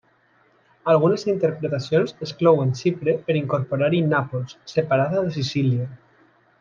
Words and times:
Algunes 0.93 1.25
interpretacions 1.33 2.15
exclouen 2.27 2.73
Xipre 2.79 3.15
per 3.27 3.37
incorporar-hi 3.43 4.01
Nàpols, 4.15 4.57
separada 4.73 5.25
de 5.27 5.35
Sicília. 5.37 5.87